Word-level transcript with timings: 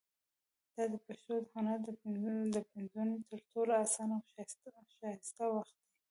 دا 0.75 0.83
د 0.93 0.95
پښتنو 1.05 1.37
د 1.43 1.47
هنر 1.55 1.79
پنځونې 2.73 3.15
تر 3.29 3.39
ټولو 3.51 3.71
اسانه 3.83 4.13
او 4.17 4.23
ښایسته 4.99 5.45
وخت 5.55 5.73
دی. 5.83 5.91